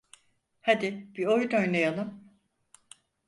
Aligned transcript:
Hadi 0.61 1.07
bir 1.15 1.25
oyun 1.25 1.49
oynayalım. 1.51 2.33